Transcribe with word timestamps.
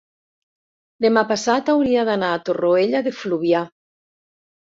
demà 1.05 1.23
passat 1.31 1.69
hauria 1.73 2.05
d'anar 2.09 2.31
a 2.37 2.39
Torroella 2.47 3.03
de 3.09 3.13
Fluvià. 3.19 3.61